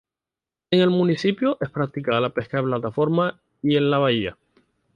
[0.71, 4.35] En el municipio es practicada la pesca de plataforma y en la bahía.